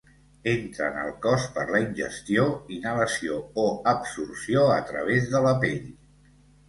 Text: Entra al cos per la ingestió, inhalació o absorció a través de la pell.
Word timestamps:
Entra 0.51 0.87
al 1.01 1.11
cos 1.25 1.43
per 1.57 1.65
la 1.75 1.81
ingestió, 1.83 2.47
inhalació 2.77 3.37
o 3.65 3.67
absorció 3.95 4.65
a 4.79 4.83
través 4.93 5.29
de 5.35 5.43
la 5.49 5.55
pell. 5.67 5.85